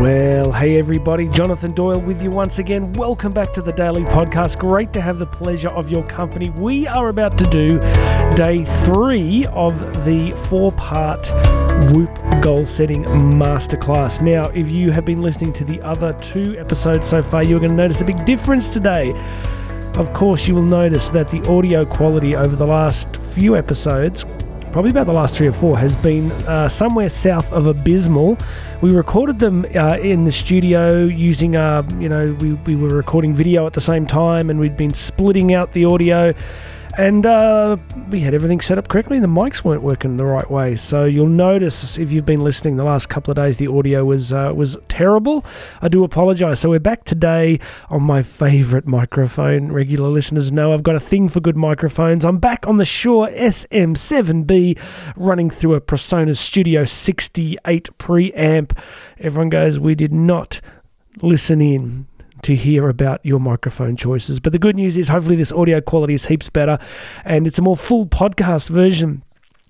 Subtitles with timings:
[0.00, 2.92] Well, hey everybody, Jonathan Doyle with you once again.
[2.92, 4.56] Welcome back to the Daily Podcast.
[4.56, 6.50] Great to have the pleasure of your company.
[6.50, 7.80] We are about to do
[8.36, 11.28] day three of the four part
[11.92, 14.22] WOOP goal setting masterclass.
[14.22, 17.72] Now, if you have been listening to the other two episodes so far, you're going
[17.72, 19.12] to notice a big difference today.
[19.94, 24.24] Of course, you will notice that the audio quality over the last few episodes
[24.72, 28.38] probably about the last three or four, has been uh, somewhere south of abysmal.
[28.80, 33.34] We recorded them uh, in the studio using, uh, you know, we, we were recording
[33.34, 36.34] video at the same time and we'd been splitting out the audio
[36.98, 37.76] and uh,
[38.10, 39.20] we had everything set up correctly.
[39.20, 42.82] The mics weren't working the right way, so you'll notice if you've been listening the
[42.82, 45.44] last couple of days, the audio was uh, was terrible.
[45.80, 46.58] I do apologise.
[46.58, 49.70] So we're back today on my favourite microphone.
[49.70, 52.24] Regular listeners know I've got a thing for good microphones.
[52.24, 54.76] I'm back on the Shure SM7B,
[55.14, 58.76] running through a PreSonus Studio 68 preamp.
[59.20, 60.60] Everyone goes, we did not
[61.22, 62.07] listen in
[62.48, 64.40] to hear about your microphone choices.
[64.40, 66.78] But the good news is, hopefully, this audio quality is heaps better
[67.26, 69.22] and it's a more full podcast version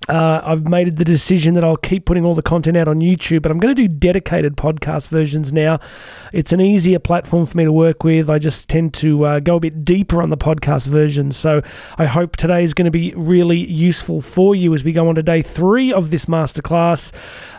[0.09, 3.43] uh, I've made the decision that I'll keep putting all the content out on YouTube,
[3.43, 5.79] but I'm going to do dedicated podcast versions now.
[6.33, 8.31] It's an easier platform for me to work with.
[8.31, 11.31] I just tend to uh, go a bit deeper on the podcast version.
[11.31, 11.61] So
[11.99, 15.17] I hope today is going to be really useful for you as we go on
[15.17, 17.13] to day three of this masterclass.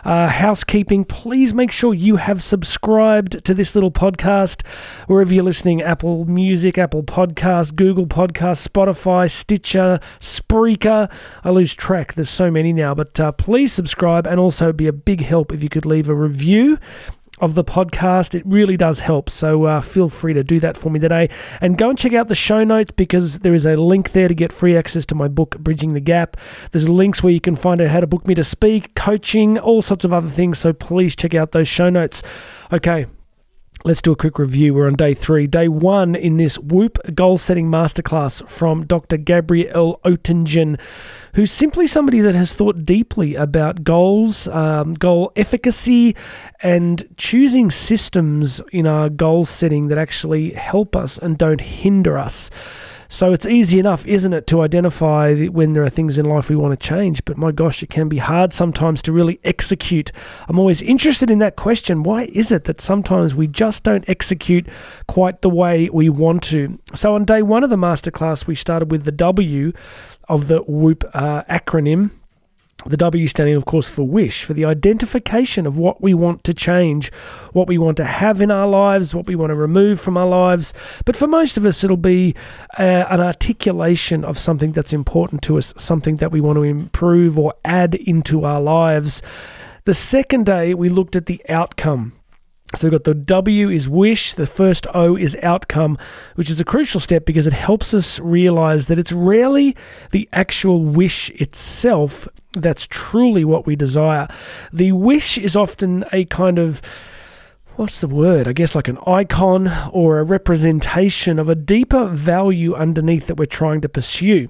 [0.04, 4.66] Uh, housekeeping, please make sure you have subscribed to this little podcast
[5.06, 11.12] wherever you're listening Apple Music, Apple Podcast, Google Podcast, Spotify, Stitcher, Spreaker.
[11.44, 12.14] I lose track.
[12.14, 15.62] There's so many now, but uh, please subscribe and also be a big help if
[15.62, 16.78] you could leave a review
[17.38, 18.34] of the podcast.
[18.34, 19.28] It really does help.
[19.28, 21.28] So uh, feel free to do that for me today.
[21.60, 24.32] And go and check out the show notes because there is a link there to
[24.32, 26.38] get free access to my book, Bridging the Gap.
[26.72, 29.82] There's links where you can find out how to book me to speak, coaching, all
[29.82, 30.58] sorts of other things.
[30.58, 32.22] So please check out those show notes.
[32.72, 33.04] Okay,
[33.82, 34.74] Let's do a quick review.
[34.74, 35.46] We're on day three.
[35.46, 39.16] Day one in this WOOP goal setting masterclass from Dr.
[39.16, 40.78] Gabrielle Oettingen,
[41.34, 46.14] who's simply somebody that has thought deeply about goals, um, goal efficacy,
[46.62, 52.50] and choosing systems in our goal setting that actually help us and don't hinder us.
[53.12, 56.54] So it's easy enough, isn't it, to identify when there are things in life we
[56.54, 57.24] want to change.
[57.24, 60.12] But my gosh, it can be hard sometimes to really execute.
[60.48, 62.04] I'm always interested in that question.
[62.04, 64.68] Why is it that sometimes we just don't execute
[65.08, 66.78] quite the way we want to?
[66.94, 69.72] So on day one of the masterclass, we started with the W
[70.28, 72.12] of the WOOP uh, acronym
[72.86, 76.54] the W standing, of course, for wish, for the identification of what we want to
[76.54, 77.12] change,
[77.52, 80.26] what we want to have in our lives, what we want to remove from our
[80.26, 80.72] lives.
[81.04, 82.34] But for most of us, it'll be
[82.78, 87.38] uh, an articulation of something that's important to us, something that we want to improve
[87.38, 89.22] or add into our lives.
[89.84, 92.12] The second day, we looked at the outcome.
[92.76, 95.98] So we've got the W is wish, the first O is outcome,
[96.36, 99.76] which is a crucial step because it helps us realize that it's rarely
[100.12, 104.28] the actual wish itself that's truly what we desire.
[104.72, 106.80] The wish is often a kind of
[107.74, 108.46] what's the word?
[108.46, 113.46] I guess like an icon or a representation of a deeper value underneath that we're
[113.46, 114.48] trying to pursue.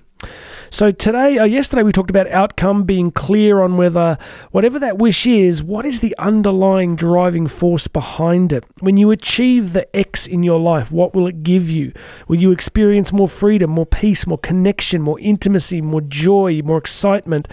[0.73, 4.17] So today, uh, yesterday, we talked about outcome, being clear on whether
[4.53, 8.65] whatever that wish is, what is the underlying driving force behind it?
[8.79, 11.93] When you achieve the X in your life, what will it give you?
[12.29, 17.49] Will you experience more freedom, more peace, more connection, more intimacy, more joy, more excitement?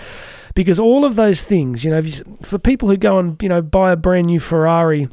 [0.53, 2.01] Because all of those things, you know,
[2.44, 5.09] for people who go and you know buy a brand new Ferrari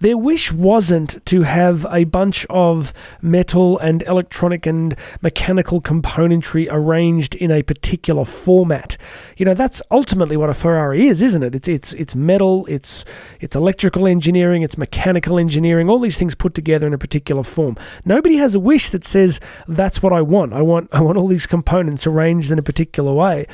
[0.00, 7.34] their wish wasn't to have a bunch of metal and electronic and mechanical componentry arranged
[7.34, 8.96] in a particular format.
[9.36, 11.54] You know, that's ultimately what a Ferrari is, isn't it?
[11.54, 13.04] It's it's it's metal, it's
[13.40, 17.76] it's electrical engineering, it's mechanical engineering, all these things put together in a particular form.
[18.04, 20.52] Nobody has a wish that says that's what I want.
[20.52, 23.46] I want I want all these components arranged in a particular way.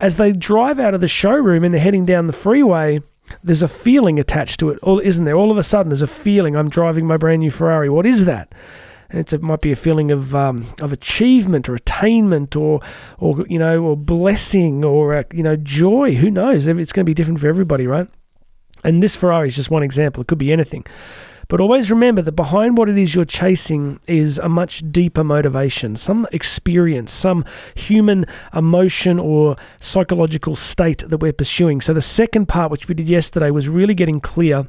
[0.00, 3.00] As they drive out of the showroom and they're heading down the freeway,
[3.42, 5.36] there's a feeling attached to it, isn't there?
[5.36, 6.56] All of a sudden, there's a feeling.
[6.56, 7.88] I'm driving my brand new Ferrari.
[7.88, 8.54] What is that?
[9.10, 12.80] It's, it might be a feeling of um, of achievement or attainment or
[13.18, 16.14] or you know or blessing or uh, you know joy.
[16.14, 16.66] Who knows?
[16.66, 18.08] It's going to be different for everybody, right?
[18.84, 20.22] And this Ferrari is just one example.
[20.22, 20.86] It could be anything.
[21.52, 25.96] But always remember that behind what it is you're chasing is a much deeper motivation,
[25.96, 27.44] some experience, some
[27.74, 31.82] human emotion or psychological state that we're pursuing.
[31.82, 34.66] So the second part, which we did yesterday, was really getting clear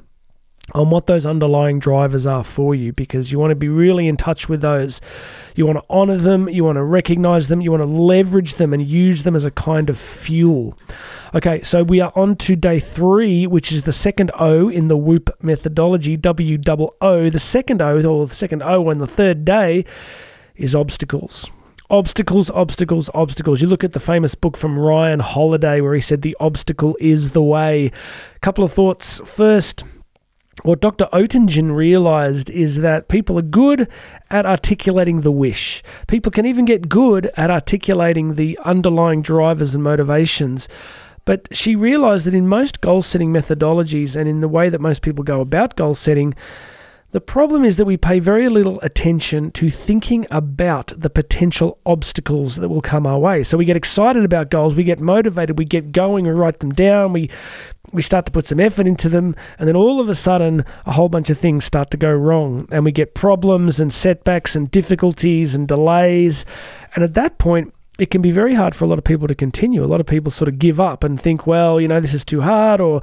[0.72, 4.16] on what those underlying drivers are for you because you want to be really in
[4.16, 5.02] touch with those.
[5.56, 8.74] You want to honor them, you want to recognize them, you want to leverage them
[8.74, 10.78] and use them as a kind of fuel.
[11.36, 14.98] Okay, so we are on to day three, which is the second O in the
[14.98, 17.30] WOOP methodology, W double O.
[17.30, 19.84] The second O, or the second O on the third day,
[20.56, 21.52] is obstacles.
[21.90, 23.62] Obstacles, obstacles, obstacles.
[23.62, 27.32] You look at the famous book from Ryan Holiday where he said the obstacle is
[27.32, 27.92] the way.
[28.36, 29.20] A couple of thoughts.
[29.26, 29.84] First,
[30.62, 31.10] what Dr.
[31.12, 33.88] Oettingen realized is that people are good
[34.30, 35.84] at articulating the wish.
[36.08, 40.70] People can even get good at articulating the underlying drivers and motivations.
[41.26, 45.02] But she realized that in most goal setting methodologies and in the way that most
[45.02, 46.36] people go about goal setting,
[47.14, 52.56] the problem is that we pay very little attention to thinking about the potential obstacles
[52.56, 53.44] that will come our way.
[53.44, 56.72] So we get excited about goals, we get motivated, we get going, we write them
[56.72, 57.30] down, we
[57.92, 60.94] we start to put some effort into them, and then all of a sudden, a
[60.94, 64.72] whole bunch of things start to go wrong, and we get problems and setbacks and
[64.72, 66.46] difficulties and delays.
[66.96, 69.36] And at that point, it can be very hard for a lot of people to
[69.36, 69.84] continue.
[69.84, 72.26] A lot of people sort of give up and think, well, you know, this is
[72.26, 72.82] too hard.
[72.82, 73.02] Or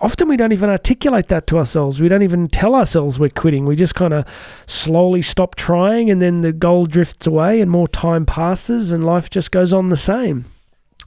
[0.00, 2.00] often we don't even articulate that to ourselves.
[2.00, 3.66] We don't even tell ourselves we're quitting.
[3.66, 4.24] We just kind of
[4.64, 9.28] slowly stop trying and then the goal drifts away and more time passes and life
[9.28, 10.46] just goes on the same.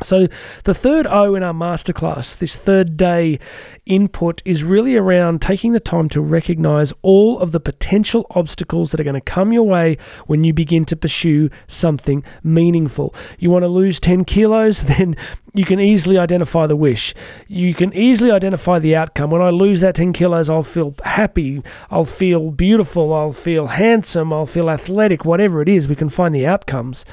[0.01, 0.28] So,
[0.63, 3.38] the third O in our masterclass, this third day
[3.86, 9.00] input, is really around taking the time to recognize all of the potential obstacles that
[9.00, 13.13] are going to come your way when you begin to pursue something meaningful.
[13.38, 15.16] You want to lose 10 kilos, then
[15.54, 17.13] you can easily identify the wish.
[17.48, 19.30] You can easily identify the outcome.
[19.30, 21.62] When I lose that 10 kilos, I'll feel happy,
[21.92, 26.34] I'll feel beautiful, I'll feel handsome, I'll feel athletic, whatever it is, we can find
[26.34, 27.06] the outcomes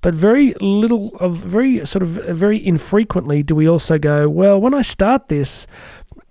[0.00, 4.74] but very little of very sort of very infrequently do we also go well when
[4.74, 5.66] i start this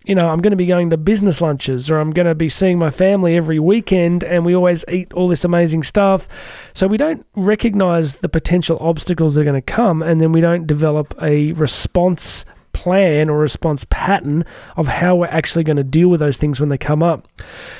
[0.06, 2.50] you know i'm going to be going to business lunches or i'm going to be
[2.50, 6.28] seeing my family every weekend and we always eat all this amazing stuff.
[6.74, 10.42] So we don't recognize the potential obstacles that are going to come and then we
[10.42, 16.10] don't develop a response plan or response pattern of how we're actually going to deal
[16.10, 17.28] with those things when they come up.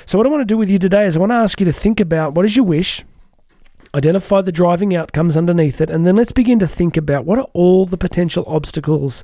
[0.06, 1.66] So what i want to do with you today is i want to ask you
[1.66, 3.04] to think about what is your wish
[3.96, 7.48] identify the driving outcomes underneath it, and then let's begin to think about what are
[7.54, 9.24] all the potential obstacles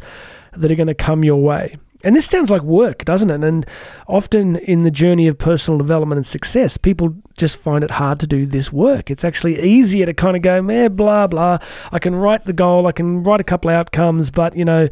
[0.53, 1.77] that are going to come your way.
[2.03, 3.43] And this sounds like work, doesn't it?
[3.45, 3.65] And
[4.07, 8.27] often in the journey of personal development and success, people just find it hard to
[8.27, 9.09] do this work.
[9.09, 11.59] It's actually easier to kind of go, meh, blah, blah.
[11.93, 14.89] I can write the goal, I can write a couple outcomes, but, you know,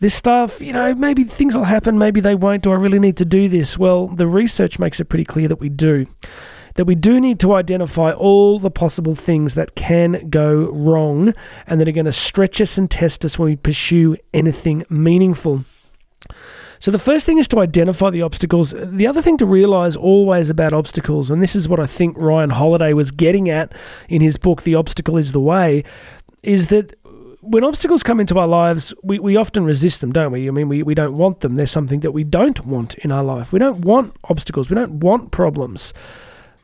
[0.00, 2.64] this stuff, you know, maybe things will happen, maybe they won't.
[2.64, 3.78] Do I really need to do this?
[3.78, 6.06] Well, the research makes it pretty clear that we do
[6.74, 11.34] that we do need to identify all the possible things that can go wrong
[11.66, 15.64] and that are going to stretch us and test us when we pursue anything meaningful.
[16.78, 18.74] So, the first thing is to identify the obstacles.
[18.76, 22.50] The other thing to realize always about obstacles, and this is what I think Ryan
[22.50, 23.72] Holiday was getting at
[24.08, 25.84] in his book, The Obstacle is the Way,
[26.42, 26.94] is that
[27.40, 30.48] when obstacles come into our lives, we, we often resist them, don't we?
[30.48, 31.54] I mean, we, we don't want them.
[31.54, 33.52] They're something that we don't want in our life.
[33.52, 35.92] We don't want obstacles, we don't want problems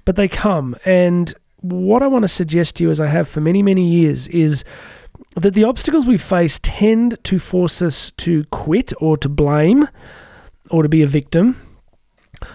[0.08, 0.74] but they come.
[0.86, 4.26] And what I want to suggest to you, as I have for many, many years,
[4.28, 4.64] is
[5.36, 9.86] that the obstacles we face tend to force us to quit or to blame
[10.70, 11.60] or to be a victim,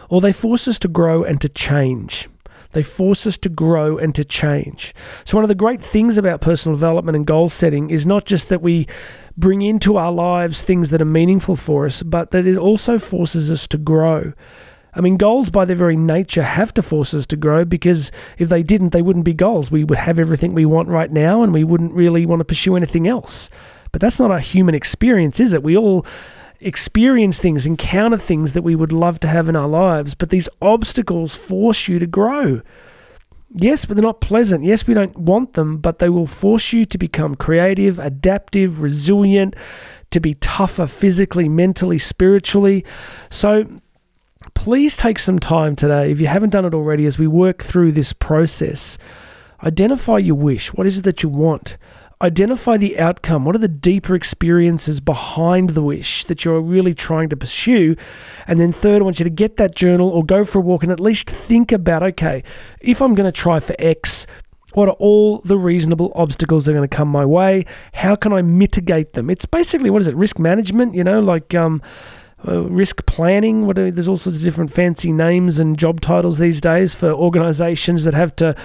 [0.09, 2.27] or they force us to grow and to change.
[2.71, 4.95] They force us to grow and to change.
[5.23, 8.49] So, one of the great things about personal development and goal setting is not just
[8.49, 8.87] that we
[9.37, 13.51] bring into our lives things that are meaningful for us, but that it also forces
[13.51, 14.33] us to grow.
[14.95, 18.49] I mean, goals by their very nature have to force us to grow because if
[18.49, 19.71] they didn't, they wouldn't be goals.
[19.71, 22.75] We would have everything we want right now and we wouldn't really want to pursue
[22.75, 23.49] anything else.
[23.91, 25.63] But that's not a human experience, is it?
[25.63, 26.05] We all
[26.59, 30.49] experience things, encounter things that we would love to have in our lives, but these
[30.61, 32.61] obstacles force you to grow.
[33.55, 34.63] Yes, but they're not pleasant.
[34.63, 39.55] Yes, we don't want them, but they will force you to become creative, adaptive, resilient,
[40.09, 42.83] to be tougher physically, mentally, spiritually.
[43.29, 43.67] So
[44.53, 47.91] please take some time today, if you haven't done it already, as we work through
[47.91, 48.97] this process.
[49.63, 50.73] Identify your wish.
[50.73, 51.77] What is it that you want?
[52.21, 53.43] Identify the outcome.
[53.43, 57.95] What are the deeper experiences behind the wish that you're really trying to pursue?
[58.47, 60.83] And then, third, I want you to get that journal or go for a walk
[60.83, 62.43] and at least think about okay,
[62.79, 64.25] if I'm going to try for X,
[64.73, 67.65] what are all the reasonable obstacles that are going to come my way?
[67.93, 69.29] How can I mitigate them?
[69.29, 70.95] It's basically, what is it, risk management?
[70.95, 71.81] You know, like, um,
[72.47, 73.65] uh, risk planning.
[73.65, 77.11] What are, there's all sorts of different fancy names and job titles these days for
[77.11, 78.55] organizations that have to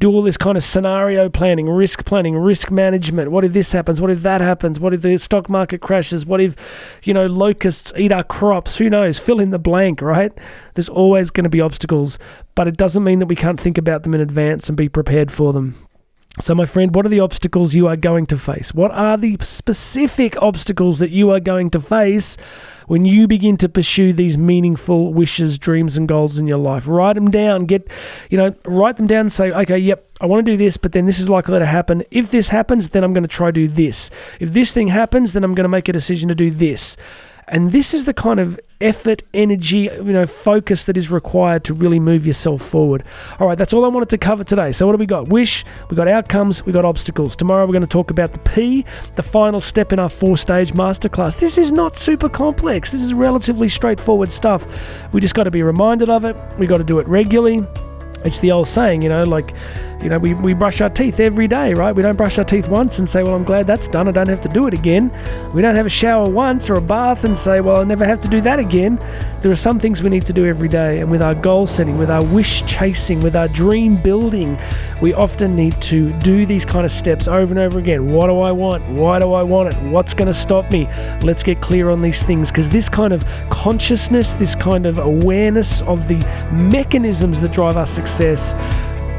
[0.00, 3.30] do all this kind of scenario planning, risk planning, risk management.
[3.30, 4.00] What if this happens?
[4.00, 4.80] What if that happens?
[4.80, 6.26] What if the stock market crashes?
[6.26, 6.56] What if,
[7.04, 8.76] you know, locusts eat our crops?
[8.76, 9.18] Who knows?
[9.18, 10.32] Fill in the blank, right?
[10.74, 12.18] There's always going to be obstacles,
[12.54, 15.30] but it doesn't mean that we can't think about them in advance and be prepared
[15.30, 15.76] for them.
[16.40, 18.74] So, my friend, what are the obstacles you are going to face?
[18.74, 22.36] What are the specific obstacles that you are going to face
[22.88, 26.88] when you begin to pursue these meaningful wishes, dreams, and goals in your life?
[26.88, 27.66] Write them down.
[27.66, 27.88] Get,
[28.30, 30.90] you know, write them down and say, okay, yep, I want to do this, but
[30.90, 32.02] then this is likely to happen.
[32.10, 34.10] If this happens, then I'm going to try do this.
[34.40, 36.96] If this thing happens, then I'm going to make a decision to do this.
[37.46, 41.74] And this is the kind of effort, energy, you know, focus that is required to
[41.74, 43.04] really move yourself forward.
[43.38, 44.72] All right, that's all I wanted to cover today.
[44.72, 45.28] So what do we got?
[45.28, 47.36] Wish, we got outcomes, we got obstacles.
[47.36, 48.84] Tomorrow we're going to talk about the P,
[49.16, 51.38] the final step in our four-stage masterclass.
[51.38, 52.90] This is not super complex.
[52.90, 54.66] This is relatively straightforward stuff.
[55.12, 56.36] We just got to be reminded of it.
[56.58, 57.62] We got to do it regularly.
[58.24, 59.54] It's the old saying, you know, like
[60.04, 61.96] you know, we, we brush our teeth every day, right?
[61.96, 64.06] We don't brush our teeth once and say, well, I'm glad that's done.
[64.06, 65.10] I don't have to do it again.
[65.54, 68.20] We don't have a shower once or a bath and say, well, I never have
[68.20, 69.00] to do that again.
[69.40, 71.00] There are some things we need to do every day.
[71.00, 74.58] And with our goal setting, with our wish chasing, with our dream building,
[75.00, 78.12] we often need to do these kind of steps over and over again.
[78.12, 78.86] What do I want?
[78.90, 79.82] Why do I want it?
[79.84, 80.86] What's going to stop me?
[81.22, 85.80] Let's get clear on these things because this kind of consciousness, this kind of awareness
[85.82, 86.18] of the
[86.52, 88.54] mechanisms that drive our success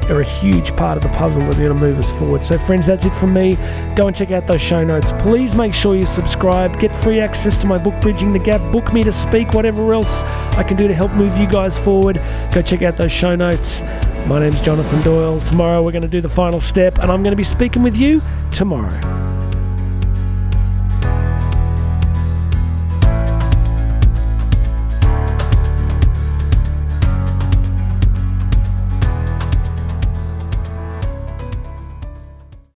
[0.09, 2.43] are a huge part of the puzzle that are going to move us forward.
[2.43, 3.55] So, friends, that's it from me.
[3.95, 5.11] Go and check out those show notes.
[5.19, 8.93] Please make sure you subscribe, get free access to my book, Bridging the Gap, book
[8.93, 12.21] me to speak, whatever else I can do to help move you guys forward.
[12.51, 13.81] Go check out those show notes.
[14.27, 15.39] My name's Jonathan Doyle.
[15.39, 17.97] Tomorrow we're going to do the final step, and I'm going to be speaking with
[17.97, 18.21] you
[18.51, 19.34] tomorrow.